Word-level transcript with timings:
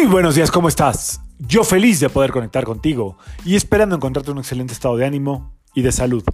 Muy 0.00 0.08
buenos 0.08 0.34
días, 0.34 0.50
¿cómo 0.50 0.68
estás? 0.68 1.20
Yo 1.38 1.62
feliz 1.62 2.00
de 2.00 2.08
poder 2.08 2.30
conectar 2.30 2.64
contigo 2.64 3.18
y 3.44 3.54
esperando 3.54 3.94
encontrarte 3.94 4.30
en 4.30 4.38
un 4.38 4.42
excelente 4.42 4.72
estado 4.72 4.96
de 4.96 5.04
ánimo 5.04 5.52
y 5.74 5.82
de 5.82 5.92
salud. 5.92 6.24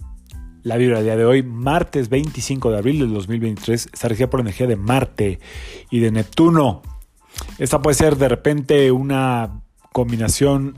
La 0.62 0.76
vibra 0.76 0.98
del 0.98 1.06
día 1.06 1.16
de 1.16 1.24
hoy, 1.24 1.42
martes 1.42 2.08
25 2.08 2.70
de 2.70 2.78
abril 2.78 3.00
del 3.00 3.12
2023, 3.12 3.88
está 3.92 4.06
regida 4.06 4.30
por 4.30 4.38
la 4.38 4.42
energía 4.42 4.68
de 4.68 4.76
Marte 4.76 5.40
y 5.90 5.98
de 5.98 6.12
Neptuno. 6.12 6.82
Esta 7.58 7.82
puede 7.82 7.96
ser 7.96 8.16
de 8.16 8.28
repente 8.28 8.92
una 8.92 9.62
combinación, 9.92 10.76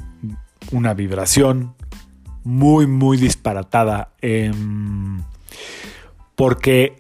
una 0.73 0.95
vibración 0.95 1.75
muy, 2.43 2.87
muy 2.87 3.19
disparatada. 3.19 4.15
Em, 4.23 5.23
porque 6.37 6.99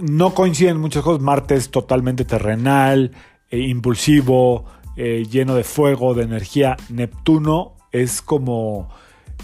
no 0.00 0.32
coinciden 0.32 0.78
muchas 0.78 1.02
cosas. 1.02 1.20
Marte 1.20 1.56
es 1.56 1.72
totalmente 1.72 2.24
terrenal, 2.24 3.10
e 3.50 3.58
impulsivo, 3.58 4.64
eh, 4.96 5.26
lleno 5.30 5.54
de 5.54 5.64
fuego, 5.64 6.14
de 6.14 6.24
energía. 6.24 6.76
Neptuno 6.88 7.76
es 7.92 8.22
como 8.22 8.88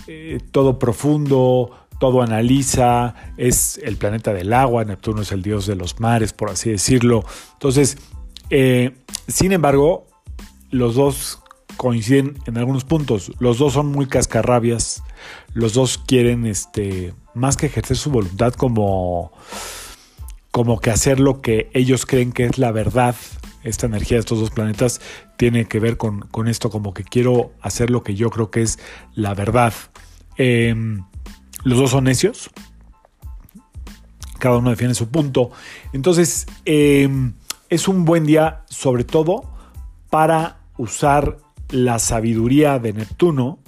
eh, 0.07 0.41
todo 0.51 0.79
profundo, 0.79 1.71
todo 1.99 2.23
analiza, 2.23 3.15
es 3.37 3.79
el 3.83 3.97
planeta 3.97 4.33
del 4.33 4.53
agua, 4.53 4.85
Neptuno 4.85 5.23
es 5.23 5.33
el 5.33 5.43
dios 5.43 5.67
de 5.67 5.77
los 5.77 5.99
mares, 6.01 6.33
por 6.33 6.51
así 6.51 6.71
decirlo. 6.71 7.25
Entonces, 7.55 7.99
sin 9.29 9.53
embargo, 9.53 10.07
los 10.71 10.95
dos 10.95 11.41
coinciden 11.77 12.39
en 12.47 12.59
algunos 12.59 12.85
puntos. 12.85 13.33
Los 13.39 13.59
dos 13.59 13.75
son 13.75 13.89
muy 13.89 14.07
cascarrabias. 14.07 15.03
Los 15.53 15.75
dos 15.75 15.99
quieren, 15.99 16.47
este, 16.47 17.15
más 17.35 17.57
que 17.57 17.67
ejercer 17.67 17.97
su 17.97 18.11
voluntad, 18.11 18.55
como, 18.55 19.33
como 20.51 20.81
que 20.81 20.91
hacer 20.91 21.21
lo 21.21 21.41
que 21.41 21.71
ellos 21.75 22.07
creen 22.07 22.33
que 22.33 22.45
es 22.45 22.59
la 22.59 22.73
verdad. 22.73 23.15
Esta 23.63 23.87
energía 23.87 24.17
de 24.17 24.21
estos 24.21 24.41
dos 24.41 24.51
planetas 24.51 25.01
tiene 25.37 25.67
que 25.67 25.81
ver 25.81 25.97
con, 25.97 26.49
esto, 26.49 26.71
como 26.71 26.95
que 26.95 27.05
quiero 27.05 27.53
hacer 27.61 27.91
lo 27.91 28.03
que 28.03 28.15
yo 28.15 28.31
creo 28.31 28.51
que 28.51 28.63
es 28.63 28.79
la 29.15 29.35
verdad. 29.35 29.75
Em, 30.37 31.05
los 31.65 31.79
dos 31.79 31.91
son 31.91 32.05
necios. 32.05 32.51
Cada 34.39 34.59
uno 34.59 34.71
defiende 34.71 34.95
su 34.95 35.09
punto. 35.09 35.51
Entonces, 35.93 36.47
em, 36.65 37.33
es 37.69 37.89
un 37.89 38.05
buen 38.05 38.25
día, 38.25 38.63
sobre 38.69 39.05
todo, 39.05 39.51
para 40.11 40.61
usar 40.77 41.39
la 41.71 41.99
sabiduría 41.99 42.79
de 42.79 42.93
Neptuno 42.93 43.59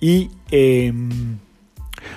y 0.00 0.30
em, 0.50 1.38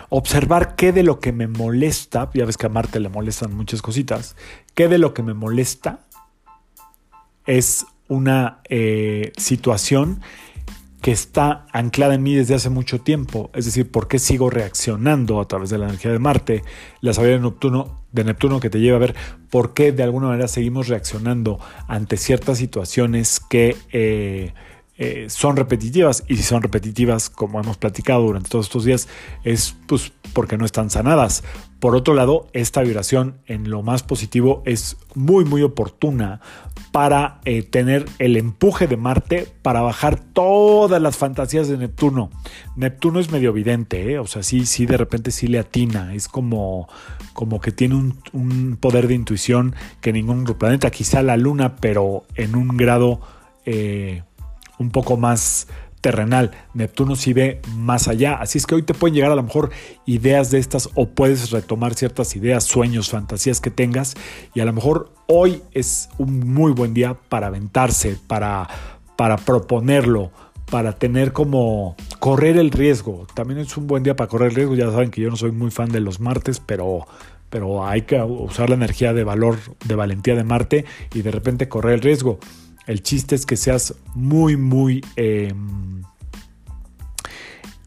observar 0.10 0.76
qué 0.76 0.92
de 0.92 1.04
lo 1.04 1.20
que 1.20 1.32
me 1.32 1.48
molesta, 1.48 2.30
ya 2.34 2.46
ves 2.46 2.58
que 2.58 2.66
a 2.66 2.70
Marte 2.70 3.00
le 3.00 3.10
molestan 3.10 3.54
muchas 3.56 3.82
cositas, 3.82 4.36
qué 4.76 4.88
de 4.88 4.98
lo 4.98 5.14
que 5.14 5.24
me 5.24 5.34
molesta 5.34 6.02
es 7.50 7.88
una 8.08 8.60
eh, 8.70 9.32
situación 9.36 10.22
que 11.02 11.12
está 11.12 11.66
anclada 11.72 12.14
en 12.14 12.22
mí 12.22 12.36
desde 12.36 12.54
hace 12.54 12.70
mucho 12.70 13.00
tiempo. 13.00 13.50
Es 13.56 13.66
decir, 13.66 13.90
por 13.90 14.08
qué 14.08 14.20
sigo 14.20 14.50
reaccionando 14.52 15.40
a 15.42 15.48
través 15.48 15.72
de 15.72 15.80
la 15.80 15.86
energía 15.86 16.12
de 16.12 16.20
Marte, 16.20 16.64
la 17.02 17.14
sabiduría 17.14 17.52
de 18.12 18.24
Neptuno, 18.24 18.60
que 18.60 18.70
te 18.70 18.80
lleva 18.80 18.98
a 18.98 19.00
ver 19.00 19.16
por 19.50 19.74
qué 19.74 19.92
de 19.92 20.04
alguna 20.04 20.28
manera 20.28 20.48
seguimos 20.48 20.90
reaccionando 20.90 21.60
ante 21.88 22.18
ciertas 22.18 22.58
situaciones 22.60 23.40
que... 23.40 23.76
Eh, 23.92 24.54
eh, 25.02 25.28
son 25.30 25.56
repetitivas 25.56 26.26
y 26.28 26.36
si 26.36 26.44
son 26.44 26.62
repetitivas, 26.62 27.30
como 27.30 27.62
hemos 27.62 27.78
platicado 27.78 28.24
durante 28.24 28.50
todos 28.50 28.66
estos 28.66 28.84
días, 28.84 29.08
es 29.46 29.74
pues 29.88 30.12
porque 30.34 30.58
no 30.58 30.66
están 30.66 30.90
sanadas. 30.90 31.42
Por 31.80 31.96
otro 31.96 32.14
lado, 32.14 32.48
esta 32.52 32.82
vibración 32.82 33.38
en 33.46 33.70
lo 33.70 33.82
más 33.82 34.04
positivo 34.04 34.62
es 34.66 34.98
muy 35.16 35.46
muy 35.46 35.64
oportuna 35.64 36.42
para 36.92 37.40
eh, 37.46 37.64
tener 37.64 38.08
el 38.20 38.36
empuje 38.36 38.88
de 38.88 38.98
Marte 38.98 39.48
para 39.62 39.80
bajar 39.80 40.20
todas 40.20 41.02
las 41.02 41.16
fantasías 41.16 41.70
de 41.70 41.78
Neptuno. 41.78 42.30
Neptuno 42.76 43.22
es 43.22 43.32
medio 43.32 43.52
evidente, 43.52 44.12
¿eh? 44.12 44.20
o 44.20 44.28
sea, 44.28 44.44
sí, 44.44 44.66
sí, 44.66 44.86
de 44.86 44.98
repente 44.98 45.32
sí 45.32 45.48
le 45.48 45.60
atina, 45.60 46.14
es 46.14 46.28
como, 46.28 46.90
como 47.32 47.62
que 47.62 47.72
tiene 47.72 47.96
un, 48.34 48.78
poder 48.82 49.08
de 49.08 49.14
intuición 49.14 49.76
que 50.02 50.12
ningún 50.12 50.44
planeta, 50.44 50.92
quizá 50.92 51.24
la 51.24 51.38
Luna, 51.38 51.78
pero 51.78 52.26
en 52.36 52.56
un 52.56 52.76
grado 52.76 53.22
un 54.80 54.90
poco 54.90 55.18
más 55.18 55.68
terrenal. 56.02 56.52
Neptuno 56.74 57.16
sí 57.16 57.34
ve 57.34 57.62
más 57.76 58.08
allá. 58.08 58.36
Así 58.36 58.58
es 58.58 58.66
que 58.66 58.76
hoy 58.76 58.84
te 58.84 58.94
pueden 58.94 59.16
llegar 59.16 59.32
a 59.32 59.36
lo 59.36 59.44
mejor 59.44 59.70
ideas 60.06 60.50
de 60.50 60.60
estas 60.60 60.90
o 60.96 61.10
puedes 61.10 61.52
retomar 61.52 61.94
ciertas 61.94 62.36
ideas, 62.36 62.64
sueños, 62.64 63.10
fantasías 63.10 63.62
que 63.62 63.70
tengas. 63.70 64.16
Y 64.54 64.62
a 64.62 64.66
lo 64.66 64.74
mejor 64.74 65.14
hoy 65.28 65.62
es 65.74 66.10
un 66.18 66.52
muy 66.52 66.72
buen 66.72 66.94
día 66.94 67.16
para 67.30 67.48
aventarse, 67.48 68.18
para, 68.28 68.68
para 69.16 69.38
proponerlo, 69.38 70.32
para 70.72 70.94
tener 70.94 71.34
como 71.34 71.96
correr 72.20 72.58
el 72.58 72.72
riesgo. 72.72 73.28
También 73.34 73.60
es 73.60 73.76
un 73.78 73.88
buen 73.88 74.04
día 74.04 74.16
para 74.16 74.30
correr 74.30 74.50
el 74.50 74.56
riesgo. 74.56 74.76
Ya 74.76 74.90
saben 74.92 75.12
que 75.12 75.22
yo 75.22 75.30
no 75.30 75.36
soy 75.36 75.52
muy 75.52 75.72
fan 75.72 75.92
de 75.92 76.00
los 76.00 76.20
martes, 76.20 76.60
pero 76.60 77.06
pero 77.50 77.84
hay 77.84 78.04
que 78.04 78.22
usar 78.22 78.70
la 78.70 78.76
energía 78.76 79.12
de 79.12 79.24
valor, 79.24 79.58
de 79.84 79.96
valentía 79.96 80.36
de 80.36 80.44
Marte 80.44 80.86
y 81.16 81.24
de 81.24 81.32
repente 81.32 81.68
correr 81.68 81.96
el 81.96 82.02
riesgo. 82.02 82.38
El 82.90 83.04
chiste 83.04 83.36
es 83.36 83.46
que 83.46 83.56
seas 83.56 83.94
muy, 84.16 84.58
muy 84.58 85.06
em, 85.16 86.02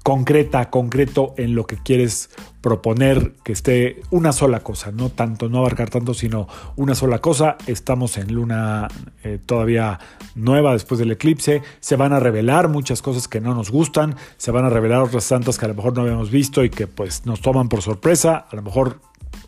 concreta, 0.05 0.71
concreto 0.71 1.35
en 1.39 1.57
lo 1.57 1.67
que 1.67 1.77
quieres 1.77 2.31
proponer, 2.61 3.33
que 3.43 3.51
esté 3.51 4.01
una 4.13 4.31
sola 4.31 4.61
cosa, 4.61 4.93
no 4.93 5.09
tanto, 5.09 5.49
no 5.49 5.59
abarcar 5.59 5.91
tanto, 5.91 6.15
sino 6.15 6.47
una 6.77 6.95
sola 6.95 7.19
cosa. 7.19 7.57
Estamos 7.67 8.17
en 8.17 8.33
luna 8.33 8.87
eh, 9.25 9.41
todavía 9.45 9.99
nueva 10.37 10.73
después 10.73 11.01
del 11.01 11.11
eclipse. 11.11 11.63
Se 11.81 11.97
van 11.97 12.13
a 12.13 12.21
revelar 12.21 12.69
muchas 12.69 13.03
cosas 13.03 13.27
que 13.27 13.41
no 13.41 13.57
nos 13.57 13.73
gustan, 13.73 14.15
se 14.37 14.53
van 14.53 14.67
a 14.67 14.71
revelar 14.71 15.03
otras 15.03 15.27
tantas 15.29 15.59
que 15.59 15.65
a 15.65 15.69
lo 15.69 15.75
mejor 15.75 15.97
no 15.97 16.03
habíamos 16.03 16.31
visto 16.31 16.63
y 16.63 16.71
que 16.71 16.87
pues 16.87 17.27
nos 17.27 17.41
toman 17.41 17.69
por 17.69 17.83
sorpresa, 17.83 18.47
a 18.49 18.55
lo 18.55 18.63
mejor 18.63 19.01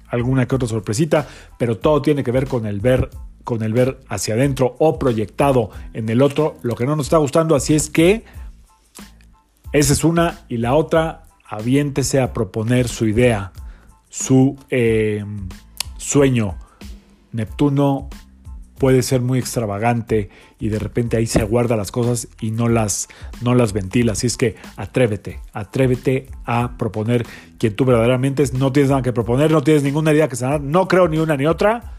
alguna 0.09 0.49
que 0.49 0.57
otra 0.57 0.67
sorpresita, 0.67 1.29
pero 1.61 1.79
todo 1.79 2.03
tiene 2.03 2.25
que 2.25 2.33
ver 2.33 2.49
con 2.49 2.67
el 2.67 2.81
ver 2.81 3.09
con 3.45 3.63
el 3.63 3.73
ver 3.73 4.01
hacia 4.09 4.35
adentro 4.35 4.75
o 4.79 4.99
proyectado 4.99 5.71
en 5.93 6.09
el 6.09 6.23
otro, 6.23 6.57
lo 6.63 6.75
que 6.75 6.87
no 6.87 6.97
nos 6.97 7.07
está 7.07 7.19
gustando, 7.19 7.55
así 7.55 7.75
es 7.75 7.91
que 7.91 8.25
esa 9.73 9.93
es 9.93 10.05
una 10.05 10.41
y 10.49 10.59
la 10.59 10.75
otra, 10.75 11.25
aviéntese 11.47 12.21
a 12.21 12.33
proponer 12.33 12.89
su 12.89 13.07
idea, 13.07 13.53
su 14.09 14.57
em, 14.71 15.49
sueño. 15.97 16.57
Neptuno 17.33 18.09
puede 18.79 19.03
ser 19.03 19.21
muy 19.21 19.41
extravagante 19.41 20.31
y 20.61 20.69
de 20.69 20.79
repente 20.79 21.17
ahí 21.17 21.27
se 21.27 21.43
guarda 21.43 21.77
las 21.77 21.91
cosas 21.91 22.29
y 22.41 22.53
no 22.53 22.69
las, 22.69 23.09
no 23.43 23.57
las 23.57 23.73
ventila. 23.73 24.13
Así 24.13 24.29
es 24.29 24.37
que 24.37 24.55
atrévete, 24.77 25.41
atrévete 25.53 26.29
a 26.45 26.77
proponer 26.77 27.27
quien 27.59 27.75
tú 27.75 27.85
verdaderamente 27.85 28.45
es. 28.45 28.53
No 28.53 28.71
tienes 28.73 28.91
nada 28.91 29.03
que 29.03 29.13
proponer, 29.13 29.51
no 29.51 29.63
tienes 29.63 29.83
ninguna 29.83 30.13
idea 30.13 30.29
que 30.29 30.37
sanar, 30.37 30.61
no 30.61 30.87
creo 30.87 31.09
ni 31.09 31.19
una 31.19 31.37
ni 31.37 31.47
otra. 31.47 31.95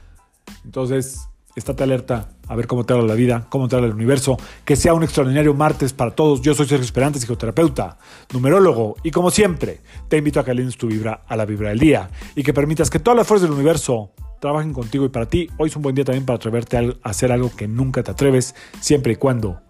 Entonces, 0.63 1.27
estate 1.55 1.83
alerta 1.83 2.29
a 2.47 2.55
ver 2.55 2.67
cómo 2.67 2.85
te 2.85 2.93
habla 2.93 3.05
la 3.05 3.15
vida, 3.15 3.47
cómo 3.49 3.67
te 3.67 3.75
habla 3.75 3.87
el 3.87 3.93
universo. 3.93 4.37
Que 4.63 4.75
sea 4.75 4.93
un 4.93 5.03
extraordinario 5.03 5.53
martes 5.53 5.93
para 5.93 6.11
todos. 6.11 6.41
Yo 6.41 6.53
soy 6.53 6.67
Sergio 6.67 6.85
Esperantes, 6.85 7.21
psicoterapeuta, 7.21 7.97
numerólogo, 8.33 8.95
y 9.03 9.11
como 9.11 9.31
siempre, 9.31 9.81
te 10.07 10.17
invito 10.17 10.39
a 10.39 10.45
que 10.45 10.51
alines 10.51 10.77
tu 10.77 10.87
vibra 10.87 11.23
a 11.27 11.35
la 11.35 11.45
vibra 11.45 11.69
del 11.69 11.79
día 11.79 12.09
y 12.35 12.43
que 12.43 12.53
permitas 12.53 12.89
que 12.89 12.99
todas 12.99 13.17
las 13.17 13.27
fuerzas 13.27 13.49
del 13.49 13.55
universo 13.55 14.11
trabajen 14.39 14.73
contigo 14.73 15.05
y 15.05 15.09
para 15.09 15.27
ti. 15.27 15.49
Hoy 15.57 15.69
es 15.69 15.75
un 15.75 15.81
buen 15.81 15.95
día 15.95 16.05
también 16.05 16.25
para 16.25 16.37
atreverte 16.37 16.77
a 16.77 17.09
hacer 17.09 17.31
algo 17.31 17.51
que 17.55 17.67
nunca 17.67 18.03
te 18.03 18.11
atreves, 18.11 18.53
siempre 18.79 19.13
y 19.13 19.15
cuando 19.15 19.61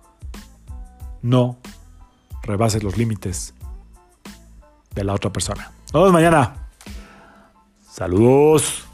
no 1.22 1.60
rebases 2.44 2.84
los 2.84 2.98
límites 2.98 3.54
de 4.94 5.04
la 5.04 5.14
otra 5.14 5.32
persona. 5.32 5.72
Nos 5.94 6.04
vemos 6.04 6.14
mañana. 6.14 6.70
Saludos. 7.90 8.85